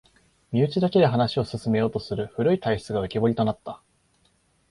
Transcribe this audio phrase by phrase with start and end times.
[0.51, 3.83] 身内だけで話を進めようとする古い体質が浮きぼりとなった